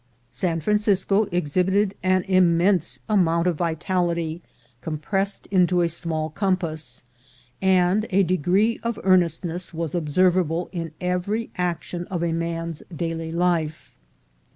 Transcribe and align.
San 0.31 0.61
Francisco 0.61 1.27
exhibited 1.31 1.93
an 2.01 2.23
immense 2.23 2.97
amount 3.07 3.45
of 3.45 3.57
vitality 3.59 4.41
compressed 4.81 5.45
into 5.51 5.81
a 5.83 5.89
small 5.89 6.31
compass, 6.31 7.03
and 7.61 8.07
a 8.09 8.23
degree 8.23 8.79
of 8.81 8.99
earnestness 9.03 9.75
was 9.75 9.93
observable 9.93 10.69
in 10.71 10.89
every 10.99 11.51
action 11.55 12.07
of 12.07 12.23
a 12.23 12.33
man's 12.33 12.81
daily 12.97 13.31
life. 13.31 13.93